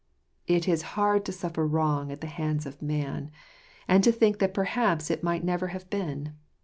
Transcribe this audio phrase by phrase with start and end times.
[0.47, 3.29] It is hard to suffer wrong at the hands of man,
[3.87, 6.33] and to think that perhaps it might have never been.